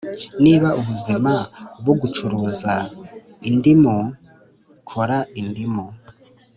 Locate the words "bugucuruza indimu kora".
1.83-5.17